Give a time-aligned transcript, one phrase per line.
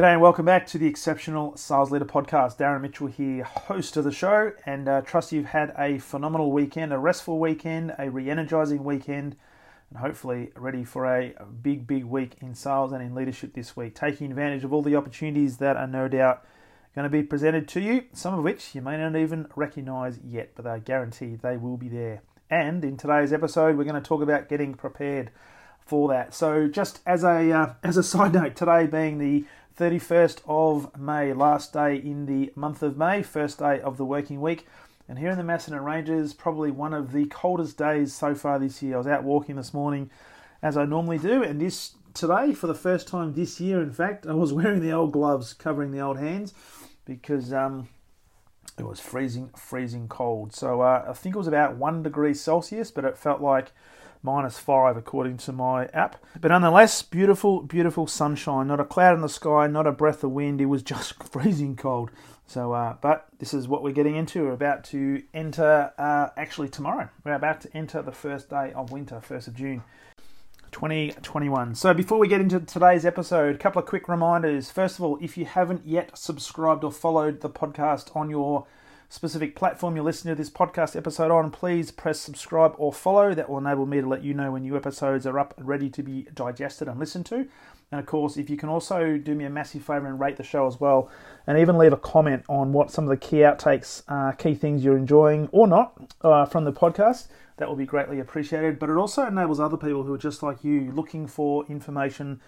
[0.00, 2.56] G'day and welcome back to the Exceptional Sales Leader Podcast.
[2.56, 6.94] Darren Mitchell here, host of the show, and uh, trust you've had a phenomenal weekend,
[6.94, 9.36] a restful weekend, a re energizing weekend,
[9.90, 13.94] and hopefully ready for a big, big week in sales and in leadership this week,
[13.94, 16.46] taking advantage of all the opportunities that are no doubt
[16.94, 20.52] going to be presented to you, some of which you may not even recognize yet,
[20.54, 22.22] but I guarantee they will be there.
[22.48, 25.30] And in today's episode, we're going to talk about getting prepared
[25.84, 26.32] for that.
[26.32, 29.44] So, just as a uh, as a side note, today being the
[29.80, 34.42] 31st of May, last day in the month of May, first day of the working
[34.42, 34.66] week.
[35.08, 38.82] And here in the Macedon Ranges, probably one of the coldest days so far this
[38.82, 38.96] year.
[38.96, 40.10] I was out walking this morning
[40.62, 44.26] as I normally do, and this today, for the first time this year, in fact,
[44.26, 46.52] I was wearing the old gloves covering the old hands
[47.06, 47.88] because um,
[48.78, 50.54] it was freezing, freezing cold.
[50.54, 53.72] So uh, I think it was about one degree Celsius, but it felt like
[54.22, 56.16] minus five according to my app.
[56.40, 58.68] But nonetheless, beautiful, beautiful sunshine.
[58.68, 60.60] Not a cloud in the sky, not a breath of wind.
[60.60, 62.10] It was just freezing cold.
[62.46, 64.42] So, uh, but this is what we're getting into.
[64.42, 67.08] We're about to enter, uh, actually tomorrow.
[67.24, 69.84] We're about to enter the first day of winter, first of June.
[70.72, 71.74] 2021.
[71.74, 74.70] So, before we get into today's episode, a couple of quick reminders.
[74.70, 78.66] First of all, if you haven't yet subscribed or followed the podcast on your
[79.10, 83.34] specific platform you're listening to this podcast episode on, please press subscribe or follow.
[83.34, 85.90] That will enable me to let you know when new episodes are up and ready
[85.90, 87.48] to be digested and listened to.
[87.90, 90.44] And of course, if you can also do me a massive favor and rate the
[90.44, 91.10] show as well,
[91.48, 94.84] and even leave a comment on what some of the key outtakes, uh, key things
[94.84, 98.78] you're enjoying or not uh, from the podcast, that will be greatly appreciated.
[98.78, 102.40] But it also enables other people who are just like you looking for information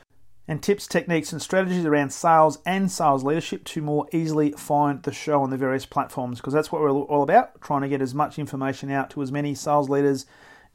[0.49, 5.13] and tips, techniques, and strategies around sales and sales leadership to more easily find the
[5.13, 8.15] show on the various platforms because that's what we're all about trying to get as
[8.15, 10.27] much information out to as many sales leaders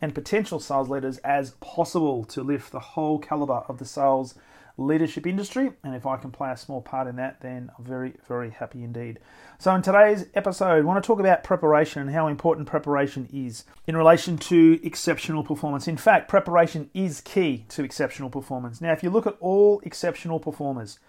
[0.01, 4.35] and potential sales leaders as possible to lift the whole caliber of the sales
[4.77, 5.71] leadership industry.
[5.83, 8.83] And if I can play a small part in that, then I'm very, very happy
[8.83, 9.19] indeed.
[9.59, 13.65] So, in today's episode, I want to talk about preparation and how important preparation is
[13.88, 15.88] in relation to exceptional performance.
[15.88, 18.79] In fact, preparation is key to exceptional performance.
[18.79, 20.99] Now, if you look at all exceptional performers,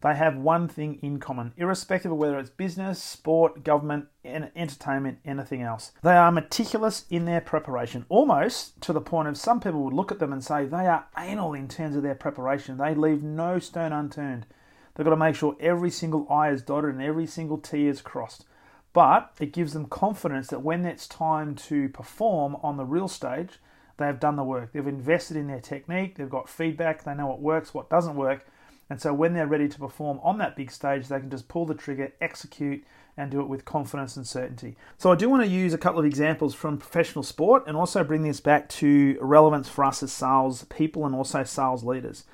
[0.00, 5.62] they have one thing in common, irrespective of whether it's business, sport, government, entertainment, anything
[5.62, 5.90] else.
[6.02, 10.12] They are meticulous in their preparation, almost to the point of some people would look
[10.12, 12.76] at them and say they are anal in terms of their preparation.
[12.76, 14.46] They leave no stone unturned.
[14.94, 18.00] They've got to make sure every single I is dotted and every single T is
[18.00, 18.44] crossed.
[18.92, 23.58] But it gives them confidence that when it's time to perform on the real stage,
[23.96, 24.72] they have done the work.
[24.72, 28.46] They've invested in their technique, they've got feedback, they know what works, what doesn't work
[28.90, 31.66] and so when they're ready to perform on that big stage, they can just pull
[31.66, 32.84] the trigger, execute,
[33.16, 34.76] and do it with confidence and certainty.
[34.96, 38.04] So I do want to use a couple of examples from professional sport and also
[38.04, 42.24] bring this back to relevance for us as sales people and also sales leaders.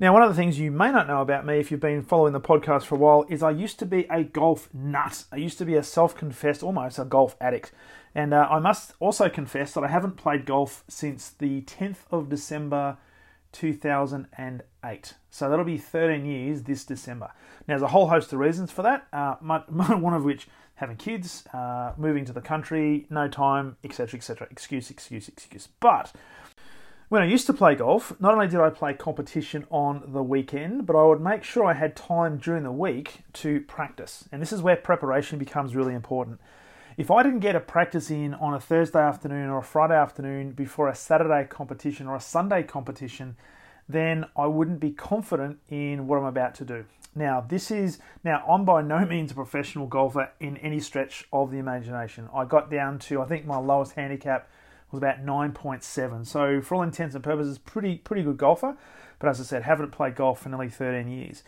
[0.00, 2.32] Now, one of the things you may not know about me if you've been following
[2.32, 5.24] the podcast for a while is I used to be a golf nut.
[5.30, 7.72] I used to be a self confessed, almost a golf addict.
[8.14, 12.30] And uh, I must also confess that I haven't played golf since the 10th of
[12.30, 12.96] December
[13.52, 15.14] 2008.
[15.30, 17.32] So that'll be 13 years this December.
[17.66, 21.44] Now, there's a whole host of reasons for that, uh, one of which having kids,
[21.52, 24.48] uh, moving to the country, no time, etc., etc.
[24.50, 25.68] Excuse, excuse, excuse.
[25.78, 26.12] But
[27.10, 30.86] when I used to play golf, not only did I play competition on the weekend,
[30.86, 34.28] but I would make sure I had time during the week to practice.
[34.32, 36.40] And this is where preparation becomes really important.
[37.00, 40.52] If I didn't get a practice in on a Thursday afternoon or a Friday afternoon
[40.52, 43.36] before a Saturday competition or a Sunday competition,
[43.88, 46.84] then I wouldn't be confident in what I'm about to do.
[47.14, 51.50] Now, this is now I'm by no means a professional golfer in any stretch of
[51.50, 52.28] the imagination.
[52.34, 54.50] I got down to I think my lowest handicap
[54.90, 56.26] was about 9.7.
[56.26, 58.76] So for all intents and purposes, pretty pretty good golfer.
[59.18, 61.44] But as I said, haven't played golf for nearly 13 years.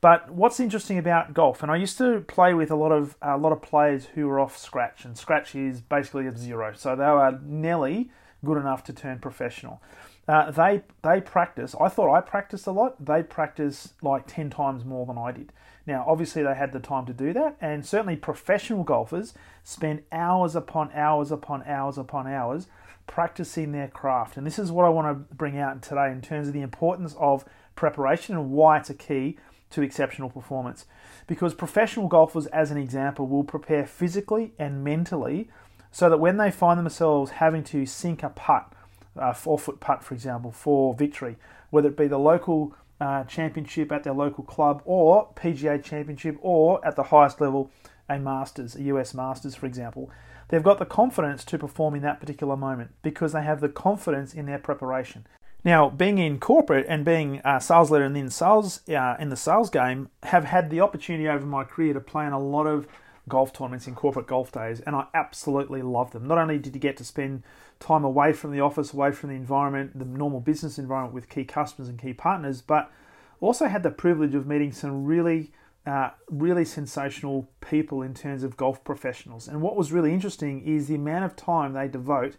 [0.00, 3.36] But what's interesting about golf, and I used to play with a lot of a
[3.36, 7.04] lot of players who were off scratch, and scratch is basically a zero, so they
[7.04, 8.10] were nearly
[8.44, 9.80] good enough to turn professional.
[10.28, 11.74] Uh, they they practice.
[11.80, 13.04] I thought I practiced a lot.
[13.04, 15.52] They practice like ten times more than I did.
[15.86, 20.56] Now, obviously, they had the time to do that, and certainly professional golfers spend hours
[20.56, 22.66] upon hours upon hours upon hours
[23.06, 24.36] practicing their craft.
[24.36, 27.14] And this is what I want to bring out today in terms of the importance
[27.18, 27.44] of
[27.76, 29.38] preparation and why it's a key
[29.70, 30.86] to exceptional performance.
[31.26, 35.48] Because professional golfers, as an example, will prepare physically and mentally
[35.90, 38.72] so that when they find themselves having to sink a putt,
[39.16, 41.36] a four foot putt, for example, for victory,
[41.70, 46.84] whether it be the local uh, championship at their local club or PGA championship or
[46.86, 47.70] at the highest level,
[48.08, 50.10] a Masters, a US Masters, for example,
[50.48, 54.32] they've got the confidence to perform in that particular moment because they have the confidence
[54.32, 55.26] in their preparation.
[55.66, 59.36] Now, being in corporate and being a sales leader and then sales uh, in the
[59.36, 62.86] sales game, have had the opportunity over my career to play in a lot of
[63.28, 66.24] golf tournaments in corporate golf days, and I absolutely love them.
[66.24, 67.42] Not only did you get to spend
[67.80, 71.44] time away from the office, away from the environment, the normal business environment with key
[71.44, 72.92] customers and key partners, but
[73.40, 75.50] also had the privilege of meeting some really,
[75.84, 79.48] uh, really sensational people in terms of golf professionals.
[79.48, 82.36] And what was really interesting is the amount of time they devote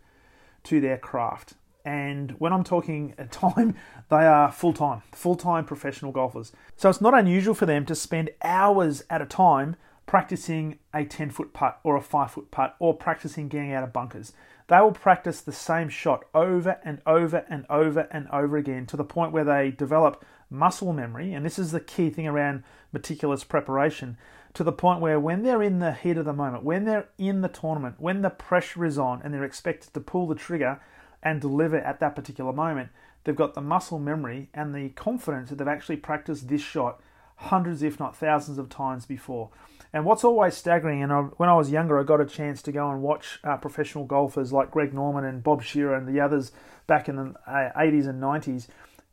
[0.64, 1.56] to their craft.
[1.88, 3.74] And when I'm talking time,
[4.10, 6.51] they are full time, full time professional golfers.
[6.75, 11.30] So it's not unusual for them to spend hours at a time practicing a 10
[11.30, 14.34] foot putt or a 5 foot putt or practicing getting out of bunkers.
[14.68, 18.98] They will practice the same shot over and over and over and over again to
[18.98, 21.33] the point where they develop muscle memory.
[21.33, 24.18] And this is the key thing around meticulous preparation
[24.56, 27.40] to the point where when they're in the heat of the moment, when they're in
[27.40, 30.81] the tournament, when the pressure is on and they're expected to pull the trigger,
[31.28, 32.90] and deliver at that particular moment.
[33.24, 37.02] They've got the muscle memory and the confidence that they've actually practiced this shot
[37.36, 39.50] hundreds, if not thousands, of times before.
[39.92, 42.72] And what's always staggering, and I, when I was younger, I got a chance to
[42.72, 46.52] go and watch uh, professional golfers like Greg Norman and Bob Shearer and the others
[46.88, 48.68] back in the uh, 80s and 90s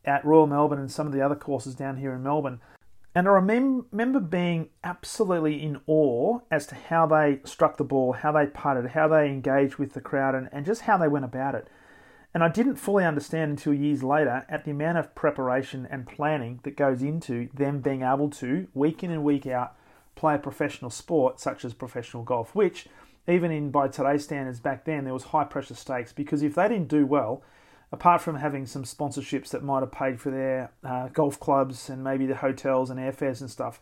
[0.05, 2.61] at Royal Melbourne and some of the other courses down here in Melbourne.
[3.13, 8.33] And I remember being absolutely in awe as to how they struck the ball, how
[8.33, 11.55] they putted, how they engaged with the crowd, and, and just how they went about
[11.55, 11.67] it.
[12.35, 16.59] And I didn't fully understand until years later at the amount of preparation and planning
[16.63, 19.73] that goes into them being able to, week in and week out,
[20.15, 22.87] play a professional sport such as professional golf, which,
[23.25, 26.67] even in by today's standards back then, there was high pressure stakes because if they
[26.67, 27.41] didn't do well,
[27.93, 32.03] apart from having some sponsorships that might have paid for their uh, golf clubs and
[32.03, 33.79] maybe the hotels and airfares and stuff,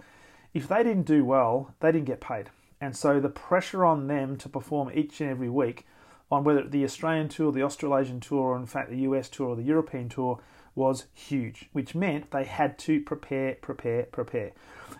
[0.53, 2.51] if they didn't do well, they didn't get paid.
[2.79, 5.87] And so the pressure on them to perform each and every week
[6.33, 9.55] on whether the Australian tour, the Australasian tour, or in fact the US tour or
[9.55, 10.39] the European tour
[10.75, 14.51] was huge, which meant they had to prepare, prepare, prepare.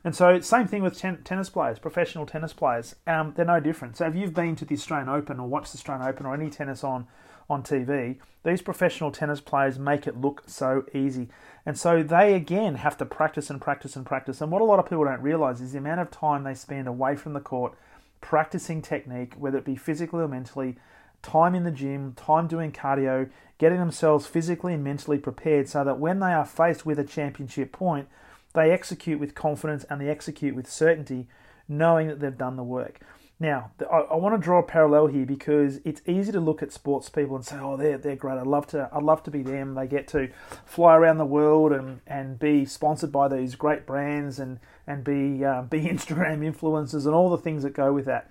[0.04, 2.96] And so, same thing with ten- tennis players, professional tennis players.
[3.08, 3.98] Um, they're no different.
[3.98, 6.50] So, if you've been to the Australian Open or watched the Australian Open or any
[6.50, 7.08] tennis on
[7.50, 11.30] on TV, these professional tennis players make it look so easy.
[11.66, 14.42] And so they again have to practice and practice and practice.
[14.42, 16.88] And what a lot of people don't realize is the amount of time they spend
[16.88, 17.74] away from the court
[18.22, 20.78] practicing technique, whether it be physically or mentally,
[21.24, 25.98] time in the gym, time doing cardio, getting themselves physically and mentally prepared so that
[25.98, 28.08] when they are faced with a championship point,
[28.54, 31.28] they execute with confidence and they execute with certainty,
[31.68, 33.00] knowing that they've done the work.
[33.40, 37.10] Now, I, want to draw a parallel here because it's easy to look at sports
[37.10, 38.38] people and say, "Oh, they're they're great.
[38.38, 38.90] I'd love to.
[38.94, 39.74] I'd love to be them.
[39.74, 40.30] They get to
[40.66, 45.44] fly around the world and, and be sponsored by these great brands and and be
[45.44, 48.30] uh, be Instagram influencers and all the things that go with that."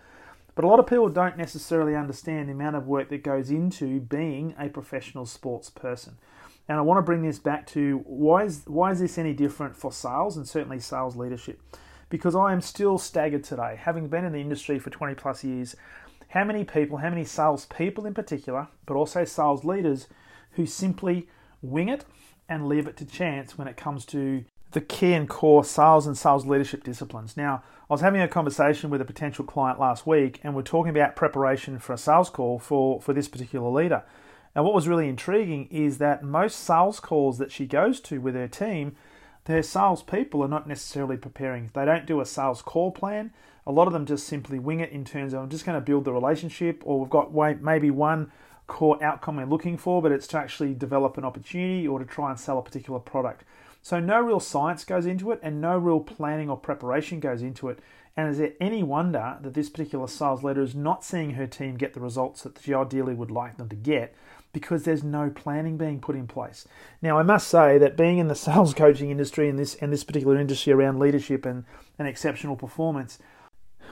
[0.54, 4.00] But a lot of people don't necessarily understand the amount of work that goes into
[4.00, 6.18] being a professional sports person.
[6.68, 9.76] And I want to bring this back to why is why is this any different
[9.76, 11.60] for sales and certainly sales leadership?
[12.08, 15.74] Because I am still staggered today, having been in the industry for 20 plus years,
[16.28, 20.08] how many people, how many sales people in particular, but also sales leaders
[20.52, 21.28] who simply
[21.62, 22.04] wing it
[22.48, 26.16] and leave it to chance when it comes to the key and core sales and
[26.16, 27.36] sales leadership disciplines.
[27.36, 30.90] Now, I was having a conversation with a potential client last week, and we're talking
[30.90, 34.02] about preparation for a sales call for, for this particular leader.
[34.54, 38.34] And what was really intriguing is that most sales calls that she goes to with
[38.34, 38.96] her team,
[39.44, 41.70] their salespeople are not necessarily preparing.
[41.74, 43.32] They don't do a sales call plan.
[43.66, 45.84] A lot of them just simply wing it in terms of I'm just going to
[45.84, 48.30] build the relationship, or we've got maybe one
[48.66, 52.30] core outcome we're looking for, but it's to actually develop an opportunity or to try
[52.30, 53.44] and sell a particular product.
[53.82, 57.68] So no real science goes into it and no real planning or preparation goes into
[57.68, 57.80] it.
[58.16, 61.76] And is there any wonder that this particular sales leader is not seeing her team
[61.76, 64.14] get the results that she ideally would like them to get
[64.52, 66.66] because there's no planning being put in place.
[67.00, 70.04] Now, I must say that being in the sales coaching industry and this and this
[70.04, 71.64] particular industry around leadership and,
[71.98, 73.18] and exceptional performance,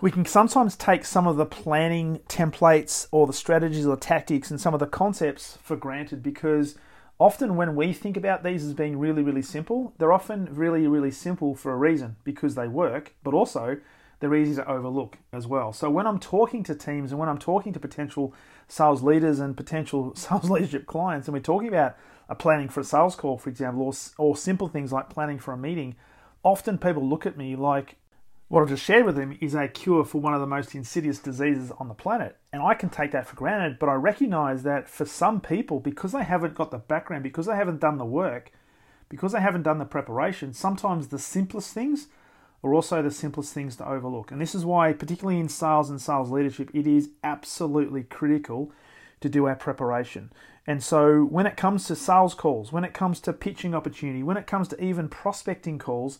[0.00, 4.60] we can sometimes take some of the planning templates or the strategies or tactics and
[4.60, 6.76] some of the concepts for granted because
[7.20, 11.10] often when we think about these as being really, really simple, they're often really, really
[11.10, 13.76] simple for a reason because they work, but also
[14.18, 15.72] they're easy to overlook as well.
[15.72, 18.34] So when I'm talking to teams and when I'm talking to potential
[18.68, 21.96] sales leaders and potential sales leadership clients, and we're talking about
[22.28, 25.52] a planning for a sales call, for example, or, or simple things like planning for
[25.52, 25.96] a meeting,
[26.42, 27.96] often people look at me like
[28.50, 31.20] what I've just shared with him is a cure for one of the most insidious
[31.20, 32.36] diseases on the planet.
[32.52, 36.10] And I can take that for granted, but I recognize that for some people, because
[36.10, 38.50] they haven't got the background, because they haven't done the work,
[39.08, 42.08] because they haven't done the preparation, sometimes the simplest things
[42.64, 44.32] are also the simplest things to overlook.
[44.32, 48.72] And this is why, particularly in sales and sales leadership, it is absolutely critical
[49.20, 50.32] to do our preparation.
[50.66, 54.36] And so, when it comes to sales calls, when it comes to pitching opportunity, when
[54.36, 56.18] it comes to even prospecting calls,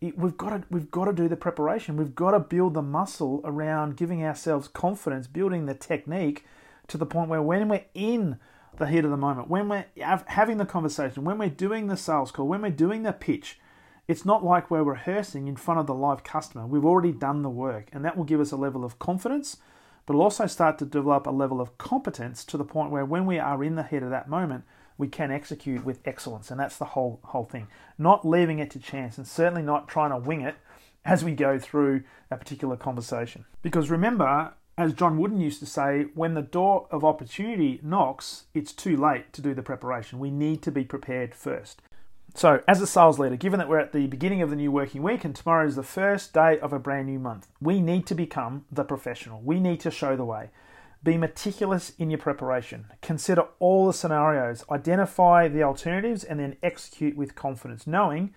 [0.00, 1.96] we've got to we've got to do the preparation.
[1.96, 6.44] We've got to build the muscle around giving ourselves confidence, building the technique
[6.88, 8.38] to the point where when we're in
[8.78, 9.86] the heat of the moment, when we're
[10.26, 13.60] having the conversation, when we're doing the sales call, when we're doing the pitch,
[14.08, 16.66] it's not like we're rehearsing in front of the live customer.
[16.66, 19.58] We've already done the work, and that will give us a level of confidence,
[20.06, 23.26] but it'll also start to develop a level of competence to the point where when
[23.26, 24.64] we are in the heat of that moment,
[25.00, 26.50] we can execute with excellence.
[26.50, 27.66] And that's the whole whole thing.
[27.98, 30.54] Not leaving it to chance and certainly not trying to wing it
[31.04, 33.46] as we go through a particular conversation.
[33.62, 38.72] Because remember, as John Wooden used to say, when the door of opportunity knocks, it's
[38.72, 40.18] too late to do the preparation.
[40.18, 41.82] We need to be prepared first.
[42.34, 45.02] So, as a sales leader, given that we're at the beginning of the new working
[45.02, 48.14] week and tomorrow is the first day of a brand new month, we need to
[48.14, 49.40] become the professional.
[49.40, 50.50] We need to show the way.
[51.02, 52.86] Be meticulous in your preparation.
[53.00, 58.34] Consider all the scenarios, identify the alternatives, and then execute with confidence, knowing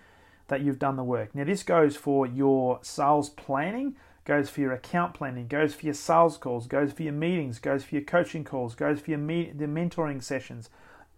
[0.48, 1.34] that you've done the work.
[1.34, 5.94] Now, this goes for your sales planning, goes for your account planning, goes for your
[5.94, 9.52] sales calls, goes for your meetings, goes for your coaching calls, goes for your me-
[9.54, 10.70] the mentoring sessions,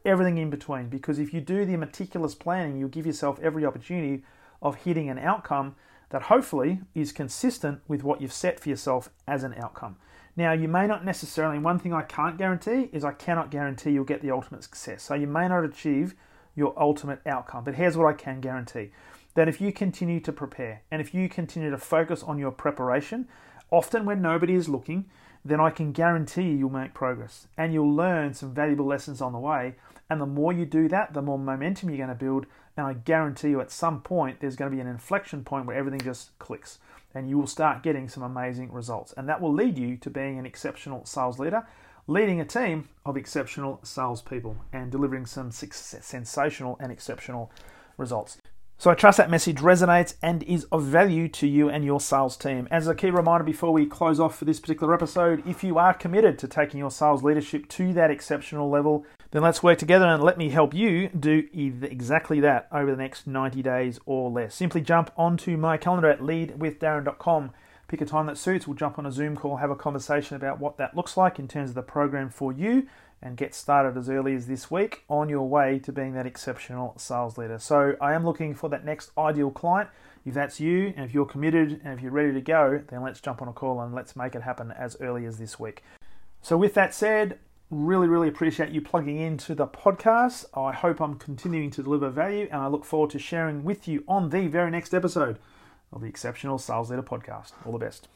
[0.05, 0.89] everything in between.
[0.89, 4.25] Because if you do the meticulous planning, you'll give yourself every opportunity
[4.61, 5.77] of hitting an outcome
[6.11, 9.97] that hopefully is consistent with what you've set for yourself as an outcome.
[10.37, 14.05] Now, you may not necessarily, one thing I can't guarantee is I cannot guarantee you'll
[14.05, 15.03] get the ultimate success.
[15.03, 16.15] So you may not achieve
[16.55, 17.65] your ultimate outcome.
[17.65, 18.91] But here's what I can guarantee
[19.35, 23.29] that if you continue to prepare and if you continue to focus on your preparation,
[23.71, 25.05] often when nobody is looking,
[25.45, 29.39] then I can guarantee you'll make progress and you'll learn some valuable lessons on the
[29.39, 29.75] way.
[30.09, 32.47] And the more you do that, the more momentum you're going to build.
[32.77, 35.77] And I guarantee you at some point, there's going to be an inflection point where
[35.77, 36.79] everything just clicks
[37.17, 39.15] and you will start getting some amazing results.
[39.17, 41.67] And that will lead you to being an exceptional sales leader,
[42.07, 47.51] leading a team of exceptional salespeople, and delivering some sensational and exceptional
[47.97, 48.39] results.
[48.79, 52.37] So I trust that message resonates and is of value to you and your sales
[52.37, 52.69] team.
[52.71, 55.95] As a key reminder before we close off for this particular episode, if you are
[55.95, 60.23] committed to taking your sales leadership to that exceptional level, then let's work together and
[60.23, 64.55] let me help you do exactly that over the next 90 days or less.
[64.55, 67.51] Simply jump onto my calendar at leadwithdarren.com.
[67.89, 68.67] Pick a time that suits.
[68.67, 71.49] We'll jump on a Zoom call, have a conversation about what that looks like in
[71.49, 72.87] terms of the program for you
[73.23, 76.95] and get started as early as this week on your way to being that exceptional
[76.99, 77.59] sales leader.
[77.59, 79.89] So I am looking for that next ideal client.
[80.25, 83.21] If that's you and if you're committed and if you're ready to go, then let's
[83.21, 85.83] jump on a call and let's make it happen as early as this week.
[86.43, 87.39] So with that said,
[87.71, 90.45] really, really appreciate you plugging into the podcast.
[90.55, 94.05] I hope I'm continuing to deliver value and I look forward to sharing with you
[94.07, 95.39] on the very next episode
[95.93, 97.53] of the Exceptional Sales Leader Podcast.
[97.65, 98.09] All the best.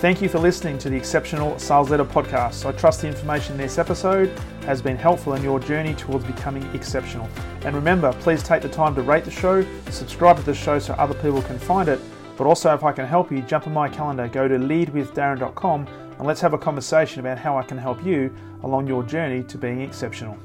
[0.00, 2.64] Thank you for listening to the Exceptional Sales Leader podcast.
[2.64, 4.28] I trust the information in this episode
[4.62, 7.28] has been helpful in your journey towards becoming exceptional.
[7.62, 10.94] And remember, please take the time to rate the show, subscribe to the show so
[10.94, 11.98] other people can find it.
[12.38, 16.26] But also, if I can help you, jump on my calendar, go to leadwithdarren.com, and
[16.26, 19.80] let's have a conversation about how I can help you along your journey to being
[19.80, 20.38] exceptional.